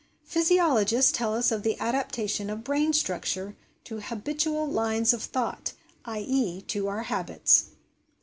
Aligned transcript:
Physiologists 0.23 1.11
tell 1.11 1.35
us 1.35 1.51
of 1.51 1.61
the 1.61 1.79
adaptation 1.79 2.49
of 2.49 2.63
brain 2.63 2.91
structure 2.91 3.55
to 3.83 3.99
habitual 3.99 4.65
lines 4.67 5.13
of 5.13 5.21
thought 5.21 5.73
i.e., 6.07 6.59
to 6.63 6.87
our 6.87 7.03
habits. 7.03 7.65